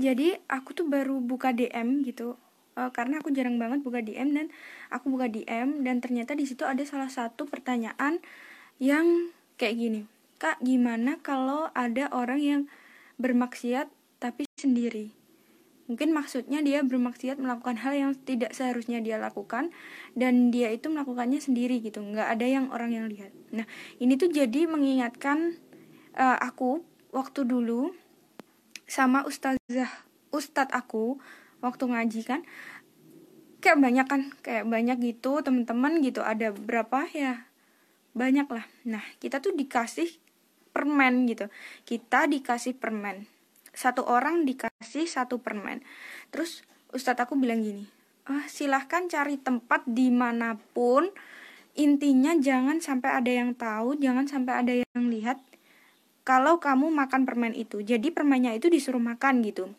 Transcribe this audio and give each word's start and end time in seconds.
jadi 0.00 0.40
aku 0.48 0.72
tuh 0.72 0.86
baru 0.88 1.20
buka 1.20 1.52
DM 1.52 2.04
gitu. 2.08 2.40
Uh, 2.72 2.88
karena 2.88 3.20
aku 3.20 3.28
jarang 3.36 3.60
banget 3.60 3.84
buka 3.84 4.00
DM 4.00 4.32
dan 4.32 4.46
aku 4.88 5.12
buka 5.12 5.28
DM 5.28 5.84
dan 5.84 6.00
ternyata 6.00 6.32
di 6.32 6.48
situ 6.48 6.64
ada 6.64 6.80
salah 6.88 7.12
satu 7.12 7.44
pertanyaan 7.44 8.24
yang 8.80 9.28
kayak 9.60 9.76
gini. 9.76 10.00
Kak 10.40 10.58
gimana 10.64 11.20
kalau 11.20 11.68
ada 11.76 12.08
orang 12.10 12.40
yang 12.40 12.62
bermaksiat 13.20 13.92
tapi 14.18 14.48
sendiri? 14.56 15.12
Mungkin 15.92 16.16
maksudnya 16.16 16.64
dia 16.64 16.80
bermaksiat 16.80 17.36
melakukan 17.36 17.76
hal 17.84 17.92
yang 17.92 18.10
tidak 18.24 18.56
seharusnya 18.56 19.04
dia 19.04 19.20
lakukan 19.20 19.68
dan 20.16 20.48
dia 20.48 20.72
itu 20.72 20.88
melakukannya 20.88 21.44
sendiri 21.44 21.84
gitu. 21.84 22.00
Nggak 22.00 22.40
ada 22.40 22.46
yang 22.48 22.72
orang 22.72 22.96
yang 22.96 23.06
lihat. 23.12 23.36
Nah 23.52 23.68
ini 24.00 24.16
tuh 24.16 24.32
jadi 24.32 24.64
mengingatkan 24.64 25.60
uh, 26.16 26.40
aku 26.40 26.80
waktu 27.12 27.44
dulu 27.44 27.92
sama 28.92 29.24
ustazah 29.24 29.88
ustadz 30.36 30.76
aku 30.76 31.16
waktu 31.64 31.84
ngaji 31.88 32.20
kan 32.28 32.40
kayak 33.64 33.80
banyak 33.80 34.04
kan 34.04 34.22
kayak 34.44 34.68
banyak 34.68 35.00
gitu 35.00 35.40
teman-teman 35.40 36.04
gitu 36.04 36.20
ada 36.20 36.52
berapa? 36.52 37.08
Ya 37.16 37.48
banyak 38.12 38.44
lah. 38.52 38.68
Nah 38.84 39.00
kita 39.16 39.40
tuh 39.40 39.56
dikasih 39.56 40.12
permen 40.76 41.24
gitu. 41.24 41.48
Kita 41.88 42.28
dikasih 42.28 42.76
permen. 42.76 43.24
Satu 43.72 44.04
orang 44.04 44.44
dikasih 44.44 45.08
satu 45.08 45.40
permen. 45.40 45.80
Terus 46.28 46.60
ustadz 46.92 47.24
aku 47.24 47.32
bilang 47.40 47.64
gini 47.64 47.88
ah 48.22 48.46
silahkan 48.46 49.08
cari 49.08 49.40
tempat 49.40 49.88
di 49.88 50.12
mana 50.12 50.60
pun. 50.76 51.08
Intinya 51.80 52.36
jangan 52.36 52.84
sampai 52.84 53.24
ada 53.24 53.32
yang 53.32 53.56
tahu 53.56 53.96
jangan 53.96 54.28
sampai 54.28 54.52
ada 54.52 54.72
yang 54.76 55.08
lihat 55.08 55.40
kalau 56.22 56.62
kamu 56.62 56.90
makan 56.90 57.26
permen 57.26 57.54
itu. 57.54 57.82
Jadi 57.82 58.14
permennya 58.14 58.54
itu 58.54 58.70
disuruh 58.70 59.02
makan 59.02 59.42
gitu. 59.42 59.70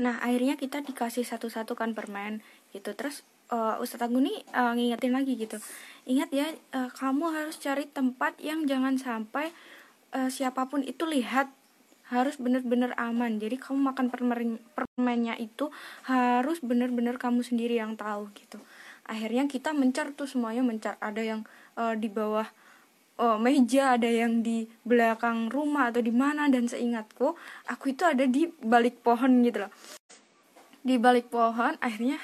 Nah, 0.00 0.16
akhirnya 0.24 0.56
kita 0.56 0.80
dikasih 0.80 1.28
satu-satu 1.28 1.76
kan 1.76 1.92
permen 1.92 2.40
gitu. 2.72 2.96
Terus 2.96 3.20
uh, 3.52 3.76
Ustadz 3.82 4.08
Agung 4.08 4.24
nih 4.24 4.40
uh, 4.56 4.72
ngingetin 4.72 5.12
lagi 5.12 5.36
gitu. 5.36 5.60
Ingat 6.08 6.32
ya, 6.32 6.48
uh, 6.72 6.88
kamu 6.88 7.28
harus 7.36 7.60
cari 7.60 7.84
tempat 7.84 8.40
yang 8.40 8.64
jangan 8.64 8.96
sampai 8.96 9.52
uh, 10.16 10.32
siapa 10.32 10.66
pun 10.72 10.80
itu 10.80 11.04
lihat 11.04 11.52
harus 12.08 12.40
benar-benar 12.40 12.96
aman. 12.96 13.38
Jadi 13.38 13.60
kamu 13.60 13.92
makan 13.92 14.06
permen 14.10 14.58
permennya 14.74 15.38
itu 15.38 15.70
harus 16.08 16.58
benar-benar 16.64 17.20
kamu 17.20 17.44
sendiri 17.44 17.78
yang 17.78 17.94
tahu 17.94 18.32
gitu. 18.34 18.58
Akhirnya 19.06 19.46
kita 19.46 19.76
mencar 19.76 20.16
tuh 20.16 20.26
semuanya 20.26 20.64
mencar. 20.64 20.96
Ada 20.98 21.22
yang 21.22 21.40
uh, 21.78 21.94
di 21.94 22.08
bawah 22.10 22.48
oh, 23.20 23.36
meja 23.36 24.00
ada 24.00 24.08
yang 24.08 24.40
di 24.40 24.64
belakang 24.82 25.52
rumah 25.52 25.92
atau 25.92 26.00
di 26.00 26.10
mana 26.10 26.48
dan 26.48 26.64
seingatku 26.64 27.36
aku 27.68 27.92
itu 27.92 28.02
ada 28.08 28.24
di 28.24 28.48
balik 28.48 29.04
pohon 29.04 29.44
gitu 29.44 29.68
loh. 29.68 29.72
Di 30.80 30.96
balik 30.96 31.28
pohon 31.28 31.76
akhirnya 31.84 32.16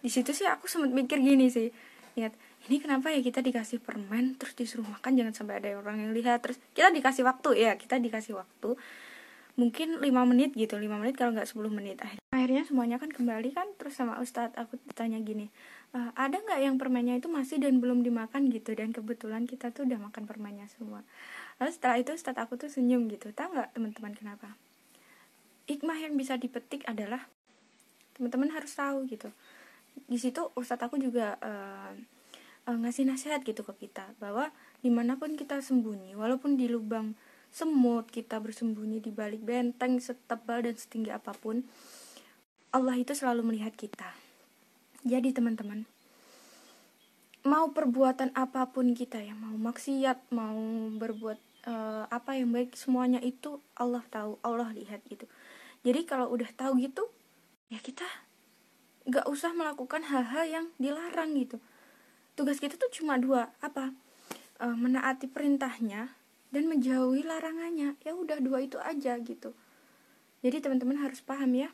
di 0.00 0.08
situ 0.08 0.30
sih 0.30 0.46
aku 0.46 0.70
sempat 0.70 0.94
mikir 0.94 1.20
gini 1.20 1.50
sih 1.50 1.68
lihat 2.16 2.32
ini 2.70 2.76
kenapa 2.78 3.10
ya 3.10 3.20
kita 3.20 3.42
dikasih 3.42 3.82
permen 3.82 4.38
terus 4.38 4.54
disuruh 4.54 4.86
makan 4.86 5.18
jangan 5.18 5.34
sampai 5.34 5.54
ada 5.58 5.74
orang 5.74 6.06
yang 6.06 6.12
lihat. 6.14 6.46
Terus 6.46 6.62
kita 6.72 6.94
dikasih 6.94 7.26
waktu 7.26 7.50
ya 7.58 7.74
kita 7.74 7.98
dikasih 7.98 8.38
waktu 8.38 8.78
mungkin 9.58 9.98
lima 9.98 10.22
menit 10.24 10.54
gitu 10.54 10.78
lima 10.78 10.96
menit 10.96 11.18
kalau 11.18 11.34
nggak 11.34 11.50
10 11.50 11.68
menit. 11.74 11.98
Akhirnya 11.98 12.29
semuanya 12.64 12.96
kan 12.96 13.10
kembali 13.10 13.50
kan 13.52 13.66
terus 13.76 13.98
sama 13.98 14.16
ustadz 14.22 14.56
aku 14.56 14.78
tanya 14.94 15.18
gini 15.20 15.50
uh, 15.94 16.10
ada 16.14 16.38
nggak 16.38 16.60
yang 16.62 16.76
permennya 16.78 17.18
itu 17.18 17.26
masih 17.26 17.58
dan 17.58 17.82
belum 17.82 18.06
dimakan 18.06 18.50
gitu? 18.50 18.74
Dan 18.74 18.94
kebetulan 18.94 19.46
kita 19.46 19.74
tuh 19.74 19.86
udah 19.86 19.98
makan 19.98 20.24
permennya 20.26 20.66
semua. 20.70 21.02
Lalu 21.58 21.70
setelah 21.74 21.96
itu 22.00 22.14
Ustadz 22.14 22.40
aku 22.40 22.56
tuh 22.56 22.70
senyum 22.72 23.10
gitu 23.10 23.30
tahu 23.34 23.52
nggak 23.56 23.76
teman-teman 23.76 24.12
kenapa? 24.16 24.54
Hikmah 25.68 25.98
yang 26.02 26.14
bisa 26.18 26.34
dipetik 26.40 26.82
adalah 26.88 27.26
teman-teman 28.16 28.50
harus 28.54 28.72
tahu 28.74 29.06
gitu. 29.06 29.30
Di 30.06 30.18
situ 30.18 30.50
Ustadz 30.54 30.86
aku 30.86 30.96
juga 30.98 31.36
uh, 31.42 31.92
uh, 32.70 32.76
ngasih 32.80 33.06
nasihat 33.06 33.42
gitu 33.42 33.66
ke 33.66 33.88
kita 33.88 34.06
bahwa 34.22 34.50
di 34.80 34.88
mana 34.88 35.20
pun 35.20 35.36
kita 35.36 35.60
sembunyi 35.60 36.16
walaupun 36.16 36.56
di 36.56 36.70
lubang 36.70 37.12
semut 37.50 38.06
kita 38.08 38.38
bersembunyi 38.38 39.02
di 39.02 39.10
balik 39.10 39.42
benteng 39.42 39.98
setebal 39.98 40.62
dan 40.62 40.78
setinggi 40.78 41.10
apa 41.10 41.34
pun 41.34 41.66
Allah 42.70 42.96
itu 42.98 43.12
selalu 43.12 43.54
melihat 43.54 43.74
kita 43.74 44.10
jadi 45.00 45.32
teman-teman, 45.32 45.88
mau 47.40 47.72
perbuatan 47.72 48.36
apa 48.36 48.68
pun 48.68 48.92
kita 48.92 49.16
ya, 49.16 49.32
mau 49.32 49.56
maksiat, 49.56 50.28
mau 50.28 50.60
berbuat 50.92 51.40
uh, 51.64 52.04
apa 52.12 52.36
yang 52.36 52.52
baik, 52.52 52.76
semuanya 52.76 53.16
itu 53.24 53.64
Allah 53.80 54.04
tahu, 54.12 54.36
Allah 54.44 54.68
lihat 54.76 55.00
gitu. 55.08 55.24
Jadi 55.80 56.04
kalau 56.04 56.28
udah 56.28 56.52
tahu 56.52 56.76
gitu, 56.84 57.08
ya 57.72 57.80
kita 57.80 58.04
nggak 59.08 59.24
usah 59.24 59.56
melakukan 59.56 60.04
hal-hal 60.04 60.44
yang 60.44 60.66
dilarang 60.76 61.32
gitu. 61.32 61.56
Tugas 62.36 62.60
kita 62.60 62.76
tuh 62.76 62.92
cuma 62.92 63.16
dua, 63.16 63.48
apa? 63.64 63.96
Uh, 64.60 64.76
menaati 64.76 65.32
perintahnya 65.32 66.12
dan 66.52 66.68
menjauhi 66.68 67.24
larangannya. 67.24 67.96
Ya 68.04 68.12
udah 68.12 68.36
dua 68.44 68.60
itu 68.60 68.76
aja 68.76 69.16
gitu. 69.16 69.56
Jadi 70.44 70.60
teman-teman 70.60 71.00
harus 71.00 71.24
paham 71.24 71.56
ya 71.56 71.72